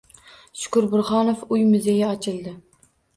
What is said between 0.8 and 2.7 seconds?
Burhonov uy-muzeyi ochildi